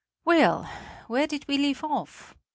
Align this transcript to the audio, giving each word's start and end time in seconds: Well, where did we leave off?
Well, 0.25 0.67
where 1.05 1.27
did 1.27 1.47
we 1.47 1.59
leave 1.59 1.83
off? 1.83 2.33